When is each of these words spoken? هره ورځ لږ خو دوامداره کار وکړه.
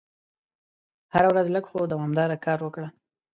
هره 1.13 1.27
ورځ 1.31 1.47
لږ 1.55 1.65
خو 1.69 1.79
دوامداره 1.93 2.37
کار 2.45 2.59
وکړه. 2.63 2.87